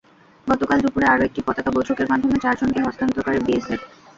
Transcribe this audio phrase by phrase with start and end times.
[0.47, 3.81] গতকাল দুপুরে আরও একটি পতাকা বৈঠকের মাধ্যমে চারজনকে হস্তান্তর করে বিএসএফ।